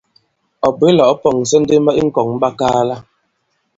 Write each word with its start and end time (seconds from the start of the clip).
Ɔ̀ 0.67 0.71
bwě 0.77 0.89
la 0.97 1.03
ɔ̃ 1.11 1.17
pɔ̀ŋsɛ 1.21 1.55
indema 1.59 1.91
ì 1.99 2.01
ŋ̀kɔ̀ŋɓakaala. 2.07 2.95